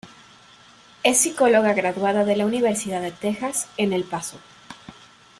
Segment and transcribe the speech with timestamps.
[1.03, 4.39] Es psicóloga graduada de la Universidad de Texas en El Paso.